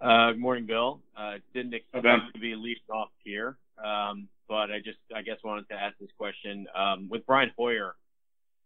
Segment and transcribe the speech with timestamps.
[0.00, 1.00] Uh, good morning, Bill.
[1.16, 5.68] Uh, didn't expect to be leading off here, um, but I just, I guess, wanted
[5.70, 6.66] to ask this question.
[6.72, 7.96] Um, with Brian Hoyer,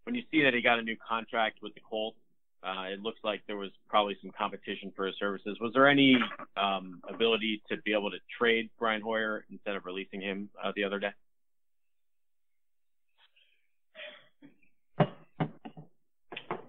[0.04, 2.18] when you see that he got a new contract with the Colts,
[2.62, 5.56] uh, it looks like there was probably some competition for his services.
[5.58, 6.16] Was there any
[6.56, 10.84] um, ability to be able to trade Brian Hoyer instead of releasing him uh, the
[10.84, 11.12] other day?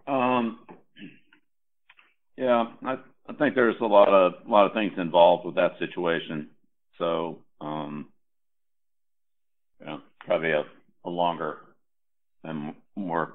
[0.07, 0.59] Um,
[2.37, 5.79] yeah, I I think there's a lot of a lot of things involved with that
[5.79, 6.49] situation.
[6.97, 8.09] So, um,
[9.79, 10.63] you know, probably a,
[11.05, 11.57] a longer
[12.43, 13.33] and more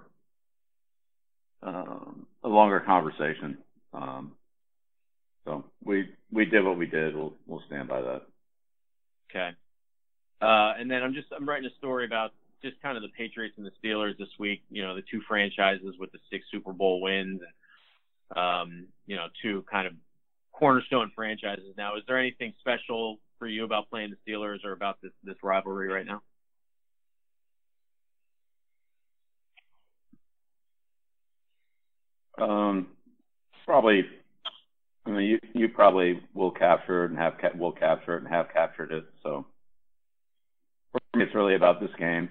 [1.62, 3.58] um, a longer conversation.
[3.92, 4.32] Um,
[5.44, 7.16] so we we did what we did.
[7.16, 8.22] We'll we'll stand by that.
[9.30, 9.50] Okay.
[10.40, 12.32] Uh, and then I'm just I'm writing a story about
[12.62, 14.62] just kind of the Patriots and the Steelers this week.
[14.70, 17.40] You know, the two franchises with the six Super Bowl wins.
[18.36, 19.94] Um, you know, two kind of
[20.52, 21.96] cornerstone franchises now.
[21.96, 25.88] Is there anything special for you about playing the Steelers or about this this rivalry
[25.88, 26.22] right now?
[32.38, 32.88] Um,
[33.64, 34.04] probably.
[35.06, 38.28] I mean, you you probably will capture it and have ca- will capture it and
[38.28, 39.06] have captured it.
[39.22, 39.46] So
[40.92, 42.28] for me, it's really about this game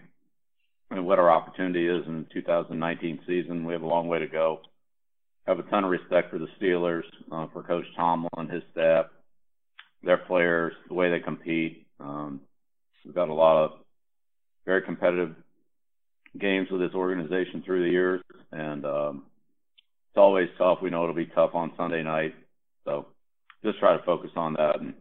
[0.92, 3.66] and what our opportunity is in the 2019 season.
[3.66, 4.62] We have a long way to go
[5.48, 9.06] have a ton of respect for the Steelers, uh, for Coach Tomlin, and his staff,
[10.04, 11.88] their players, the way they compete.
[12.00, 12.42] Um,
[13.06, 13.72] we've got a lot of
[14.66, 15.34] very competitive
[16.38, 19.24] games with this organization through the years, and um,
[20.10, 20.80] it's always tough.
[20.82, 22.36] We know it'll be tough on Sunday night,
[22.84, 23.08] so
[23.64, 24.94] just try to focus on that, and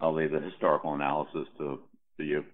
[0.00, 1.80] I'll leave the historical analysis to
[2.16, 2.44] to you.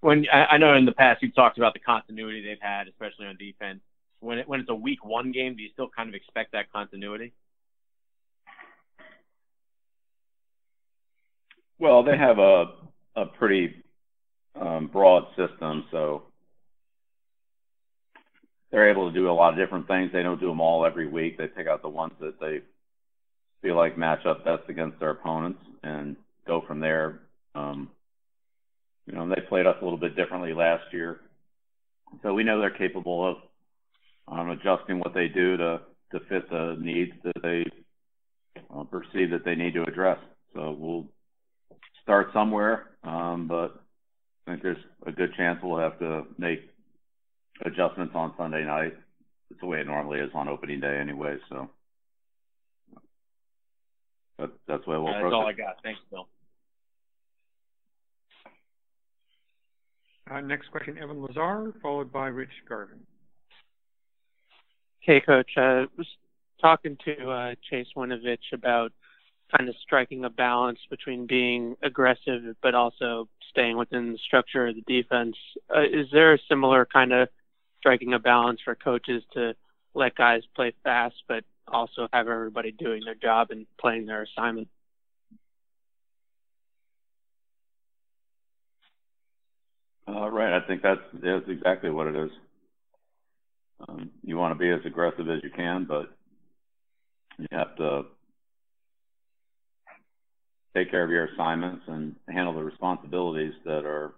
[0.00, 3.38] When I know in the past you've talked about the continuity they've had, especially on
[3.38, 3.80] defense
[4.20, 6.72] when it when it's a week one game, do you still kind of expect that
[6.72, 7.32] continuity?
[11.78, 12.66] Well, they have a
[13.14, 13.82] a pretty
[14.60, 16.24] um, broad system, so
[18.70, 20.10] they're able to do a lot of different things.
[20.12, 21.38] They don't do them all every week.
[21.38, 22.60] They pick out the ones that they
[23.62, 26.16] feel like match up best against their opponents and
[26.46, 27.20] go from there.
[27.54, 27.90] Um,
[29.06, 31.20] you know, they played us a little bit differently last year,
[32.22, 33.36] so we know they're capable of
[34.28, 35.80] um, adjusting what they do to
[36.12, 37.64] to fit the needs that they
[38.74, 40.18] uh, perceive that they need to address.
[40.54, 41.06] So we'll
[42.02, 43.82] start somewhere, um, but
[44.46, 46.60] I think there's a good chance we'll have to make
[47.64, 48.94] adjustments on Sunday night.
[49.50, 51.36] It's the way it normally is on opening day anyway.
[51.48, 51.70] So
[54.38, 55.52] that, that's the way we'll uh, approach That's all it.
[55.52, 55.76] I got.
[55.82, 56.28] Thanks, Bill.
[60.30, 62.98] Uh, next question, Evan Lazar, followed by Rich Garven.
[65.06, 65.52] Hey, Coach.
[65.56, 66.08] I uh, was
[66.60, 68.90] talking to uh, Chase Winovich about
[69.56, 74.74] kind of striking a balance between being aggressive but also staying within the structure of
[74.74, 75.36] the defense.
[75.72, 77.28] Uh, is there a similar kind of
[77.78, 79.54] striking a balance for coaches to
[79.94, 84.66] let guys play fast but also have everybody doing their job and playing their assignment?
[90.08, 90.52] Uh, right.
[90.52, 92.32] I think that's that's exactly what it is.
[93.80, 96.16] Um, you want to be as aggressive as you can, but
[97.38, 98.02] you have to
[100.74, 104.14] take care of your assignments and handle the responsibilities that are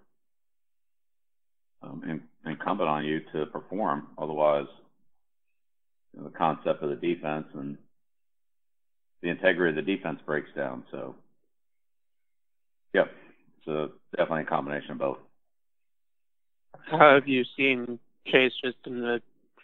[1.81, 4.07] um, in, incumbent on you to perform.
[4.17, 4.67] Otherwise,
[6.13, 7.77] you know, the concept of the defense and
[9.21, 10.83] the integrity of the defense breaks down.
[10.91, 11.15] So,
[12.93, 13.05] yeah,
[13.57, 15.17] it's a, definitely a combination of both.
[16.85, 19.21] How have you seen Chase just in the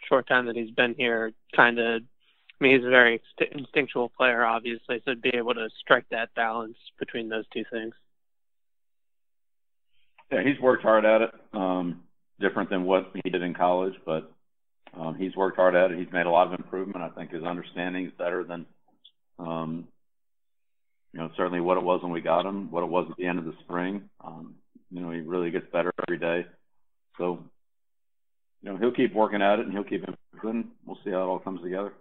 [0.08, 3.20] short time that he's been here, kind of, I mean, he's a very
[3.52, 7.94] instinctual player, obviously, so be able to strike that balance between those two things.
[10.32, 11.30] Yeah, he's worked hard at it.
[11.52, 12.02] Um,
[12.40, 14.32] different than what he did in college, but
[14.98, 15.98] um, he's worked hard at it.
[15.98, 17.04] He's made a lot of improvement.
[17.04, 18.66] I think his understanding is better than,
[19.38, 19.88] um,
[21.12, 23.26] you know, certainly what it was when we got him, what it was at the
[23.26, 24.08] end of the spring.
[24.22, 24.54] Um,
[24.90, 26.46] you know, he really gets better every day.
[27.18, 27.44] So
[28.66, 30.72] you know, he'll keep working at it and he'll keep improving.
[30.84, 31.92] We'll see how it all comes together.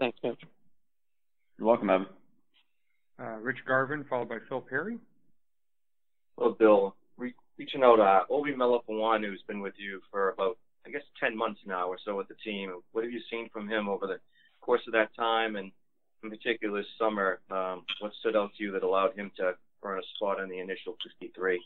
[0.00, 0.40] Thanks, Coach.
[1.56, 2.06] You're welcome, Evan.
[3.16, 4.98] Uh, Rich Garven, followed by Phil Perry.
[6.36, 10.90] Well, Bill, re- reaching out, uh, Obi Melifonwu, who's been with you for about, I
[10.90, 12.72] guess, 10 months now or so with the team.
[12.90, 14.18] What have you seen from him over the
[14.62, 15.54] course of that time?
[15.54, 15.70] And
[16.24, 19.52] in particular, this summer, um, what stood out to you that allowed him to
[19.84, 21.60] earn a spot in the initial 53?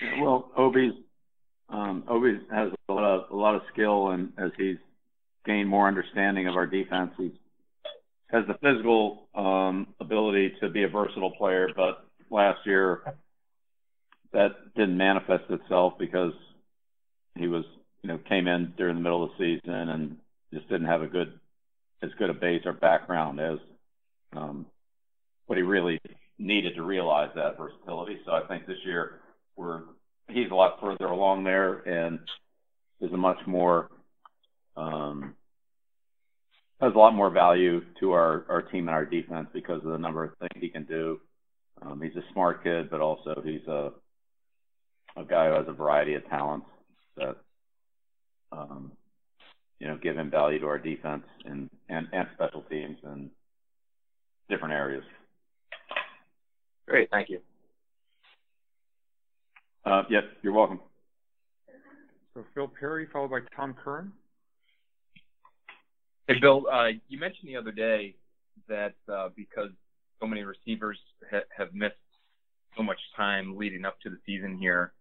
[0.00, 0.92] Well, Obi's
[1.70, 4.78] um, Obi has a lot of a lot of skill, and as he's
[5.44, 7.32] gained more understanding of our defense, he
[8.30, 11.68] has the physical um, ability to be a versatile player.
[11.74, 13.02] But last year,
[14.32, 16.32] that didn't manifest itself because
[17.36, 17.64] he was,
[18.02, 20.16] you know, came in during the middle of the season and
[20.52, 21.38] just didn't have a good,
[22.02, 23.58] as good a base or background as
[24.34, 24.66] um,
[25.46, 25.98] what he really
[26.38, 28.18] needed to realize that versatility.
[28.24, 29.20] So I think this year
[29.58, 29.82] we're
[30.28, 32.20] he's a lot further along there and
[33.00, 33.90] is a much more
[34.76, 35.34] um,
[36.80, 39.98] has a lot more value to our our team and our defense because of the
[39.98, 41.20] number of things he can do.
[41.82, 43.90] Um, he's a smart kid, but also he's a
[45.16, 46.66] a guy who has a variety of talents
[47.16, 47.36] that
[48.52, 48.92] um,
[49.80, 53.30] you know give him value to our defense and and, and special teams and
[54.48, 55.04] different areas.
[56.86, 57.40] Great, thank you.
[59.88, 60.80] Uh, yes, you're welcome.
[62.34, 64.12] So Phil Perry, followed by Tom Curran.
[66.26, 68.14] Hey, Bill, uh, you mentioned the other day
[68.68, 69.70] that uh, because
[70.20, 70.98] so many receivers
[71.30, 71.94] ha- have missed
[72.76, 74.92] so much time leading up to the season here,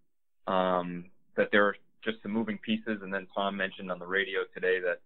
[0.47, 1.03] um,
[1.35, 1.75] that there are
[2.05, 2.99] just some moving pieces.
[3.03, 5.01] And then Tom mentioned on the radio today that,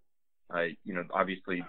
[0.55, 1.65] uh, you know, obviously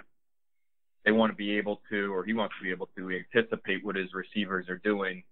[1.07, 3.97] they want to be able to, or he wants to be able to anticipate what
[3.97, 5.23] his receivers are doing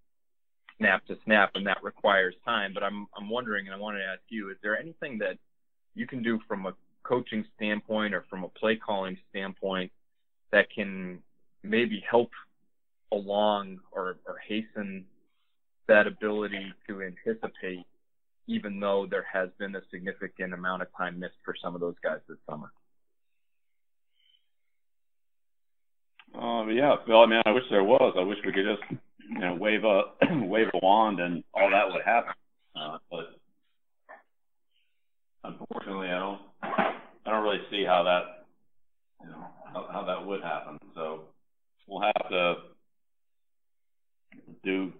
[0.80, 2.72] snap to snap, and that requires time.
[2.74, 5.38] But I'm I'm wondering, and I wanted to ask you, is there anything that
[5.94, 6.72] you can do from a
[7.04, 9.92] coaching standpoint or from a play calling standpoint
[10.50, 11.20] that can
[11.62, 12.30] maybe help
[13.12, 15.04] along or, or hasten
[15.88, 17.84] that ability to anticipate,
[18.46, 21.96] even though there has been a significant amount of time missed for some of those
[22.02, 22.70] guys this summer?
[26.34, 27.22] Uh, yeah, Bill.
[27.22, 28.14] I mean, I wish there was.
[28.16, 29.00] I wish we could just,
[29.30, 30.02] you know, wave a
[30.46, 32.32] wave a wand and all that would happen.
[32.76, 33.40] Uh, but
[35.44, 36.40] unfortunately, I don't.
[36.62, 38.46] I don't really see how that,
[39.22, 40.78] you know, how, how that would happen.
[40.94, 41.20] So
[41.86, 42.54] we'll have to
[44.64, 44.92] do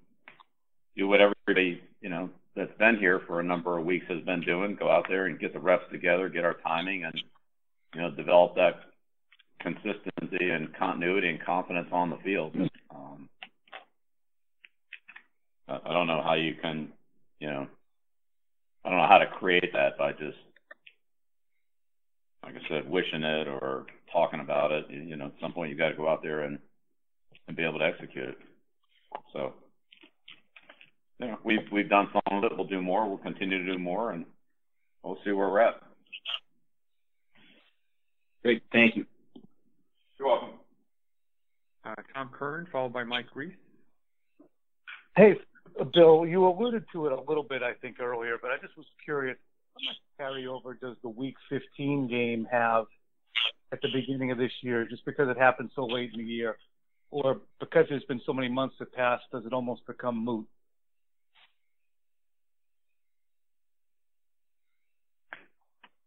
[0.96, 4.42] do what everybody, you know, that's been here for a number of weeks has been
[4.42, 4.76] doing.
[4.78, 7.14] Go out there and get the reps together, get our timing, and
[7.94, 8.80] you know, develop that
[9.60, 12.54] consistency and continuity and confidence on the field.
[12.94, 13.28] Um,
[15.70, 16.88] I don't know how you can,
[17.38, 17.66] you know,
[18.84, 20.38] I don't know how to create that by just,
[22.42, 24.86] like I said, wishing it or talking about it.
[24.90, 26.58] You know, at some point you got to go out there and
[27.46, 28.38] and be able to execute it.
[29.32, 29.54] So,
[31.18, 32.56] you know, we've we've done some of it.
[32.56, 33.08] We'll do more.
[33.08, 34.24] We'll continue to do more, and
[35.02, 35.80] we'll see where we're at.
[38.42, 39.04] Great, thank you.
[40.18, 40.50] You're welcome.
[41.84, 43.52] Uh, Tom Curran, followed by Mike Reiss.
[45.16, 45.34] Hey,
[45.94, 48.86] Bill, you alluded to it a little bit, I think, earlier, but I just was
[49.04, 49.36] curious
[49.74, 52.86] how much carryover does the Week 15 game have
[53.72, 56.56] at the beginning of this year, just because it happened so late in the year,
[57.10, 60.46] or because there's been so many months that passed, does it almost become moot?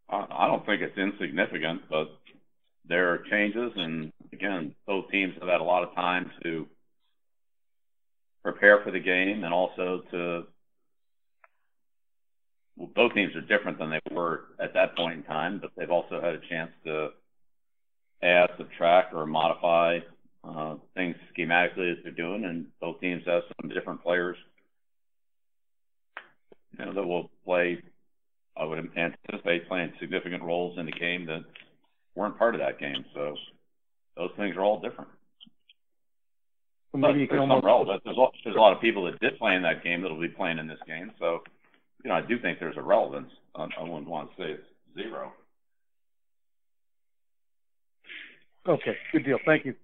[0.09, 2.07] I don't think it's insignificant, but
[2.88, 6.68] there are changes, and again, both teams have had a lot of time to
[8.44, 10.44] prepare for the game and also to.
[12.75, 15.92] Well, both teams are different than they were at that point in time, but they've
[15.92, 17.10] also had a chance to
[18.24, 20.00] add, subtract, or modify
[20.44, 24.38] uh, things schematically as they're doing, and both teams have some different players,
[26.78, 27.81] you know, that will play.
[28.57, 31.44] I would anticipate playing significant roles in the game that
[32.16, 33.06] weren't part of that game.
[33.14, 33.35] So
[34.16, 35.09] those things are all different.
[36.94, 38.02] Well, maybe you can there's almost some relevance.
[38.06, 40.28] There's, a- there's a lot of people that did play in that game that'll be
[40.28, 41.12] playing in this game.
[41.19, 41.40] So,
[42.04, 43.31] you know, I do think there's a relevance.
[43.56, 44.64] I, I wouldn't want to say it's
[44.95, 45.33] zero.
[48.68, 49.40] Okay, good deal.
[49.45, 49.76] Thank you.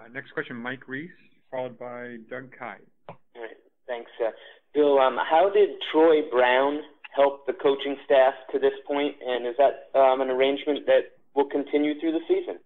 [0.00, 1.10] Uh, next question, Mike Reiss,
[1.50, 2.80] followed by Doug Kyed.
[3.08, 4.10] All right, thanks.
[4.24, 4.30] Uh,
[4.74, 6.80] Bill, um, how did Troy Brown
[7.14, 11.48] help the coaching staff to this point, and is that um, an arrangement that will
[11.48, 12.58] continue through the season?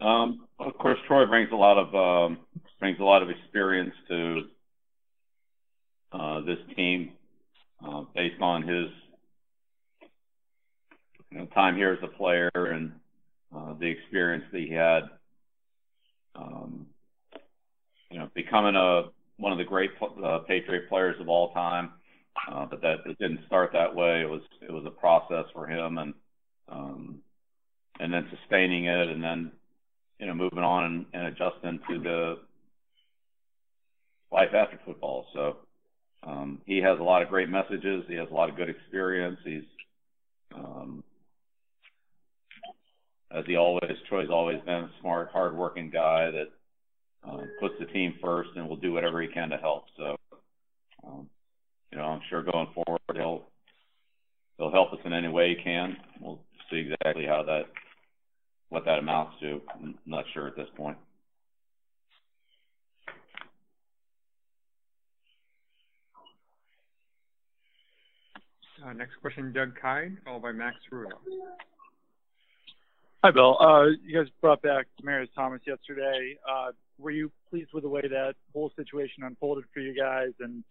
[0.00, 2.38] Um, of course, Troy brings a lot of um,
[2.78, 4.42] brings a lot of experience to
[6.12, 7.12] uh, this team
[7.84, 8.86] uh, based on his
[11.30, 12.92] you know, time here as a player and
[13.54, 15.02] uh, the experience that he had.
[16.34, 16.86] Um,
[18.10, 19.04] you know, becoming a
[19.38, 21.92] one of the great uh, Patriot players of all time.
[22.50, 24.20] Uh, but that it didn't start that way.
[24.20, 26.14] It was it was a process for him, and
[26.68, 27.18] um,
[27.98, 29.52] and then sustaining it, and then
[30.18, 32.38] you know moving on and, adjusting to the
[34.32, 35.26] life after football.
[35.32, 35.56] So
[36.22, 38.04] um, he has a lot of great messages.
[38.08, 39.38] He has a lot of good experience.
[39.44, 39.62] He's,
[40.54, 41.02] um,
[43.30, 46.48] as he always, Troy's always been a smart, hardworking guy that
[47.26, 49.84] uh, puts the team first and will do whatever he can to help.
[49.96, 50.16] So,
[51.06, 51.28] um,
[51.92, 53.44] you know, I'm sure going forward he'll
[54.56, 55.96] he'll help us in any way he can.
[56.20, 57.66] We'll see exactly how that
[58.68, 59.60] what that amounts to.
[59.74, 60.96] I'm not sure at this point.
[68.84, 71.10] Uh, next question, Doug Kyed, followed by Max Rulo.
[73.24, 73.56] Hi, Bill.
[73.60, 76.38] Uh, you guys brought back Demaryius Thomas yesterday.
[76.48, 80.62] Uh, were you pleased with the way that whole situation unfolded for you guys and,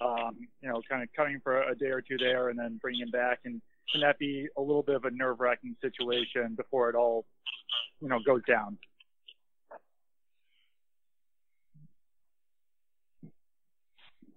[0.00, 3.02] um, you know, kind of coming for a day or two there and then bringing
[3.02, 3.40] him back?
[3.44, 7.24] And can that be a little bit of a nerve-wracking situation before it all,
[8.00, 8.78] you know, goes down?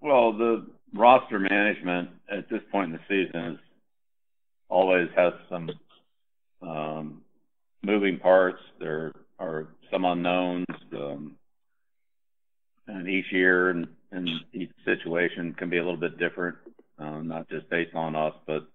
[0.02, 3.60] Well, the roster management at this point in the season is
[4.70, 5.70] always has some
[6.62, 7.22] um,
[7.84, 8.60] moving parts.
[8.80, 11.36] There are some unknowns, um,
[12.88, 13.72] and each year
[14.16, 16.56] and each situation can be a little bit different,
[16.98, 18.66] uh, not just based on us, but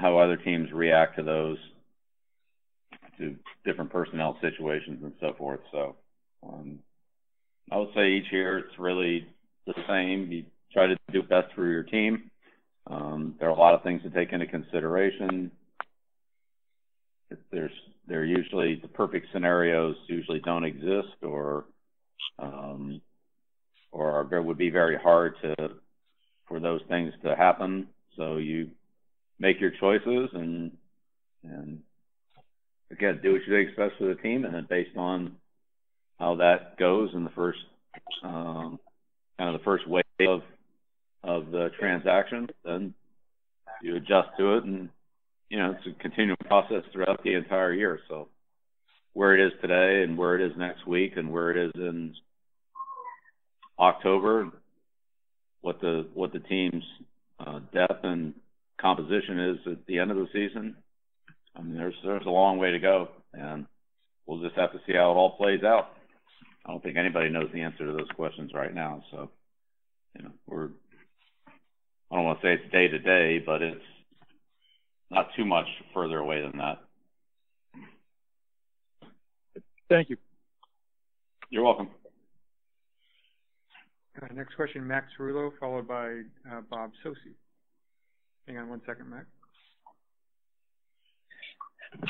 [0.00, 1.58] how other teams react to those,
[3.18, 5.60] to different personnel situations and so forth.
[5.70, 5.96] So,
[6.42, 6.78] um,
[7.70, 9.26] I would say each year it's really
[9.66, 10.32] the same.
[10.32, 12.30] You try to do best for your team.
[12.86, 15.50] Um, there are a lot of things to take into consideration.
[17.30, 17.70] If there's
[18.08, 21.66] there usually the perfect scenarios usually don't exist or
[22.40, 23.00] um,
[23.92, 25.54] or it would be very hard to
[26.46, 27.88] for those things to happen.
[28.16, 28.70] So you
[29.38, 30.72] make your choices and
[31.44, 31.80] and
[32.90, 35.36] again do what you think is best for the team, and then based on
[36.18, 37.58] how that goes in the first
[38.22, 38.78] um,
[39.38, 40.42] kind of the first wave of
[41.22, 42.94] of the transaction, then
[43.82, 44.88] you adjust to it, and
[45.48, 48.00] you know it's a continuing process throughout the entire year.
[48.08, 48.28] So
[49.12, 52.14] where it is today, and where it is next week, and where it is in
[53.80, 54.50] October,
[55.62, 56.84] what the what the team's
[57.38, 58.34] uh, depth and
[58.78, 60.76] composition is at the end of the season.
[61.56, 63.66] I mean, there's there's a long way to go, and
[64.26, 65.96] we'll just have to see how it all plays out.
[66.64, 69.02] I don't think anybody knows the answer to those questions right now.
[69.10, 69.30] So,
[70.14, 70.68] you know, we're,
[72.10, 73.80] I don't want to say it's day to day, but it's
[75.10, 76.82] not too much further away than that.
[79.88, 80.18] Thank you.
[81.48, 81.88] You're welcome.
[84.22, 87.34] Uh, next question, Max Rulo, followed by uh, Bob Socci.
[88.46, 89.26] Hang on one second, Max.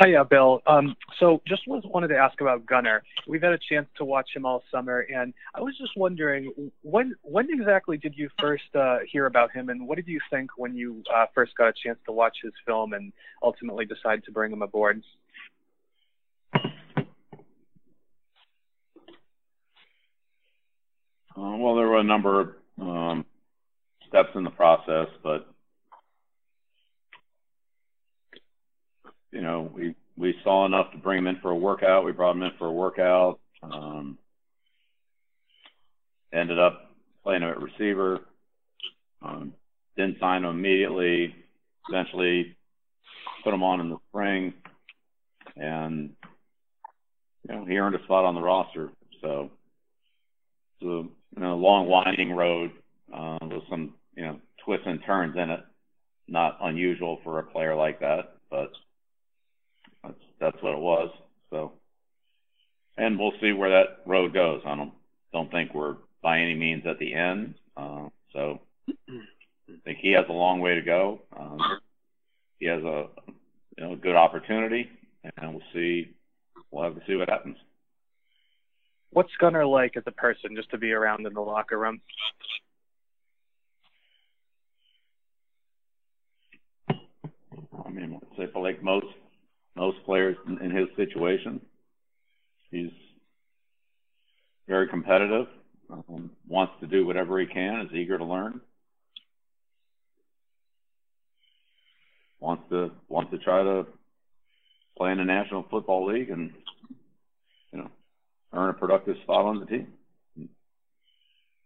[0.02, 0.60] Hiya, Bill.
[0.66, 3.02] Um, so just was, wanted to ask about Gunnar.
[3.26, 6.52] We've had a chance to watch him all summer, and I was just wondering
[6.82, 10.50] when when exactly did you first uh, hear about him, and what did you think
[10.56, 13.12] when you uh, first got a chance to watch his film and
[13.42, 15.02] ultimately decide to bring him aboard?
[21.36, 22.48] Uh, well, there were a number of
[22.80, 23.24] um,
[24.08, 25.46] steps in the process, but
[29.30, 32.04] you know, we we saw enough to bring him in for a workout.
[32.04, 33.38] We brought him in for a workout.
[33.62, 34.18] Um,
[36.32, 36.90] ended up
[37.22, 38.20] playing him at receiver.
[39.22, 39.54] Um,
[39.96, 41.34] didn't sign him immediately.
[41.88, 42.56] Eventually,
[43.44, 44.54] put him on in the spring,
[45.56, 46.10] and
[47.48, 48.90] you know he earned a spot on the roster.
[49.20, 49.50] So
[50.82, 51.02] a
[51.36, 52.70] you know, long winding road
[53.14, 55.60] uh, with some you know twists and turns in it.
[56.28, 58.70] Not unusual for a player like that, but
[60.02, 61.10] that's that's what it was.
[61.50, 61.72] So,
[62.96, 64.62] and we'll see where that road goes.
[64.64, 64.92] I don't
[65.32, 67.54] don't think we're by any means at the end.
[67.76, 71.22] Uh, so, I think he has a long way to go.
[71.36, 71.58] Um,
[72.58, 73.06] he has a
[73.76, 74.88] you know good opportunity,
[75.36, 76.14] and we'll see.
[76.70, 77.56] We'll have to see what happens.
[79.12, 82.00] What's Gunnar like as a person, just to be around in the locker room?
[86.88, 89.06] I mean, say like most
[89.74, 91.60] most players in, in his situation.
[92.70, 92.92] He's
[94.68, 95.46] very competitive,
[95.90, 98.60] um, wants to do whatever he can, is eager to learn,
[102.38, 103.86] wants to wants to try to
[104.96, 106.52] play in the National Football League and
[108.52, 109.88] earn a productive spot on the team.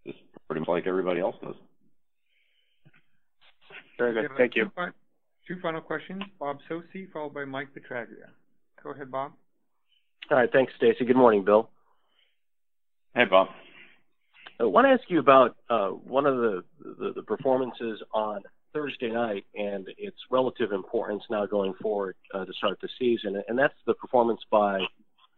[0.06, 1.54] Just pretty much like everybody else does.
[3.98, 4.30] Very good.
[4.36, 4.70] Thank you.
[5.46, 6.22] Two final questions.
[6.38, 8.30] Bob Socci, followed by Mike Petraglia.
[8.82, 9.32] Go ahead, Bob.
[10.30, 10.50] All right.
[10.50, 11.04] Thanks, Stacy.
[11.04, 11.68] Good morning, Bill.
[13.14, 13.48] Hey, Bob.
[14.58, 19.10] I want to ask you about uh, one of the, the, the performances on Thursday
[19.10, 23.74] night and its relative importance now going forward uh, to start the season, and that's
[23.86, 24.80] the performance by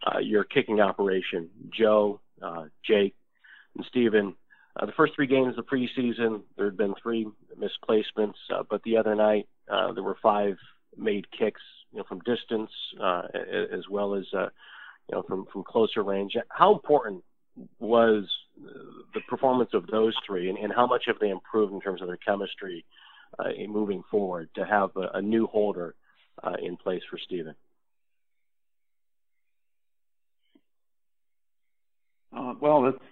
[0.05, 3.15] uh, your kicking operation, Joe, uh, Jake,
[3.77, 4.35] and Stephen.
[4.79, 7.27] Uh, the first three games of the preseason, there had been three
[7.59, 10.57] misplacements, uh, but the other night there were five
[10.97, 11.63] made kicks,
[11.93, 12.71] you know, from distance
[13.75, 16.37] as well as you know from from closer range.
[16.51, 17.23] How important
[17.79, 18.25] was
[19.15, 22.09] the performance of those three, and, and how much have they improved in terms of
[22.09, 22.85] their chemistry
[23.39, 25.95] uh, in moving forward to have a, a new holder
[26.43, 27.55] uh, in place for Stephen?
[32.37, 33.05] Uh, well, that's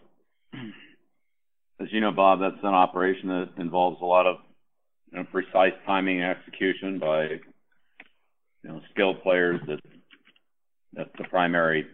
[1.80, 2.40] as you know, Bob.
[2.40, 4.36] That's an operation that involves a lot of
[5.12, 7.40] you know, precise timing and execution by you
[8.64, 9.60] know skilled players.
[9.66, 9.80] That
[10.92, 11.86] that's the primary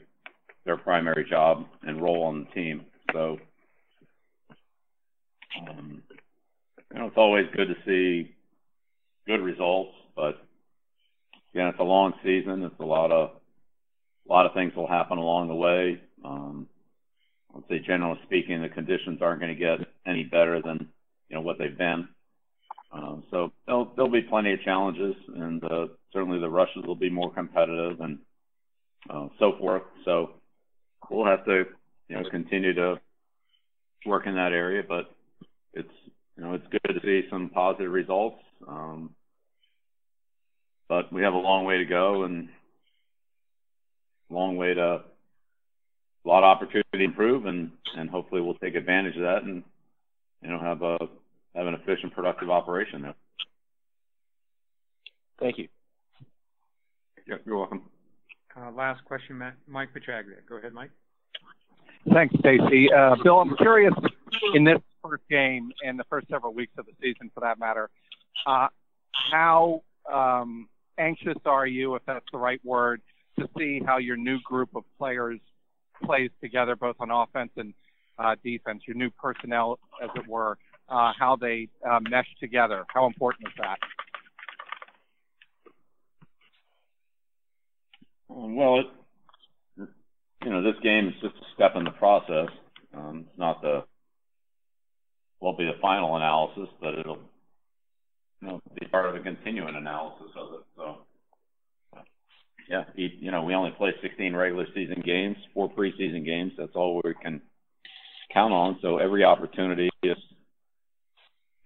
[0.64, 2.84] their primary job and role on the team.
[3.12, 3.38] So,
[5.68, 6.02] um,
[6.92, 8.34] you know, it's always good to see
[9.26, 10.36] good results, but
[11.52, 12.62] again, it's a long season.
[12.62, 13.30] It's a lot of
[14.28, 16.00] a lot of things will happen along the way.
[16.24, 16.68] Um,
[17.56, 20.88] I'd say, generally speaking, the conditions aren't going to get any better than
[21.28, 22.08] you know what they've been.
[22.92, 27.10] Um, so there'll, there'll be plenty of challenges, and uh, certainly the rushes will be
[27.10, 28.18] more competitive and
[29.08, 29.82] uh, so forth.
[30.04, 30.32] So
[31.08, 31.64] we'll have to,
[32.08, 33.00] you know, continue to
[34.06, 35.14] work in that area, but
[35.72, 35.92] it's,
[36.36, 38.42] you know, it's good to see some positive results.
[38.66, 39.14] Um,
[40.88, 42.48] but we have a long way to go and
[44.28, 45.02] long way to
[46.24, 49.62] a lot of opportunity to improve and, and hopefully we'll take advantage of that and,
[50.42, 50.98] you know, have a,
[51.54, 53.14] have an efficient, productive operation there.
[55.38, 55.68] Thank you.
[57.26, 57.82] Yep, you're welcome.
[58.56, 60.36] Uh, last question, Matt, Mike Petraglia.
[60.48, 60.90] Go ahead, Mike.
[62.12, 62.92] Thanks, Stacy.
[62.92, 63.94] Uh, Bill, I'm curious
[64.54, 67.88] in this first game and the first several weeks of the season, for that matter,
[68.46, 68.68] uh,
[69.30, 73.00] how um, anxious are you, if that's the right word,
[73.38, 75.40] to see how your new group of players
[76.02, 77.74] plays together, both on offense and
[78.18, 80.58] uh, defense, your new personnel, as it were,
[80.88, 82.84] uh, how they uh, mesh together?
[82.88, 83.78] How important is that?
[88.28, 88.86] Well, it,
[90.44, 92.48] you know, this game is just a step in the process.
[92.94, 93.84] Um, it's not the
[95.40, 97.18] won't be the final analysis, but it'll
[98.40, 100.60] you know be part of a continuing analysis of it.
[100.76, 100.98] So
[102.70, 106.52] yeah, you know, we only play 16 regular season games, four preseason games.
[106.56, 107.42] That's all we can
[108.32, 108.78] count on.
[108.80, 110.16] So every opportunity is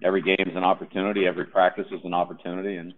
[0.02, 1.26] every game is an opportunity.
[1.26, 2.94] Every practice is an opportunity, and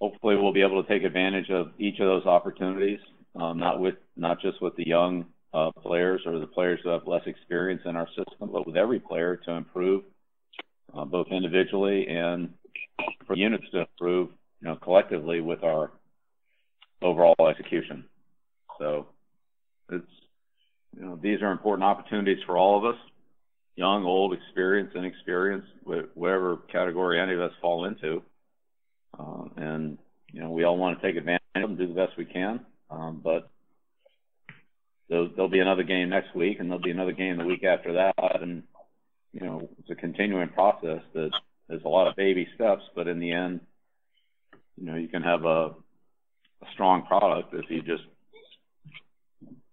[0.00, 2.98] hopefully we'll be able to take advantage of each of those opportunities
[3.34, 7.06] um, not with not just with the young uh, players or the players who have
[7.06, 10.04] less experience in our system, but with every player to improve,
[10.94, 12.52] uh, both individually and
[13.26, 14.28] for units to improve,
[14.60, 15.90] you know, collectively with our
[17.02, 18.04] overall execution.
[18.78, 19.06] So
[19.90, 20.06] it's
[20.96, 23.00] you know these are important opportunities for all of us,
[23.76, 28.22] young, old, experienced, inexperienced, whatever category any of us fall into,
[29.18, 29.98] uh, and
[30.32, 32.60] you know we all want to take advantage of them, do the best we can.
[32.90, 33.48] Um, but
[35.08, 37.94] there'll, there'll be another game next week, and there'll be another game the week after
[37.94, 38.62] that, and
[39.32, 41.30] you know it's a continuing process that
[41.68, 43.60] there's a lot of baby steps, but in the end,
[44.76, 45.70] you know you can have a,
[46.62, 48.04] a strong product if you just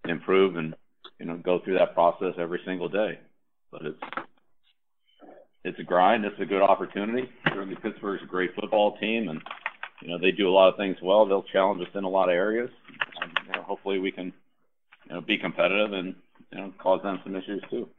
[0.06, 0.74] improve and
[1.20, 3.20] you know go through that process every single day.
[3.72, 4.04] But it's
[5.64, 6.26] it's a grind.
[6.26, 7.30] It's a good opportunity.
[7.46, 9.42] Certainly, Pittsburgh's a great football team, and
[10.02, 11.26] you know they do a lot of things well.
[11.26, 12.70] They'll challenge us in a lot of areas.
[13.22, 14.34] And, you know, hopefully, we can
[15.08, 16.16] you know be competitive and
[16.52, 17.90] you know cause them some issues too.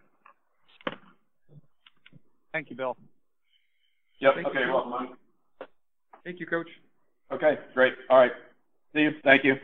[2.53, 2.96] Thank you, Bill.
[4.20, 4.33] Yep.
[4.35, 4.61] Thank okay.
[4.66, 5.16] You, welcome.
[6.24, 6.68] Thank you, Coach.
[7.33, 7.55] Okay.
[7.74, 7.92] Great.
[8.11, 8.33] All right.
[8.94, 9.11] See you.
[9.24, 9.57] Thank you.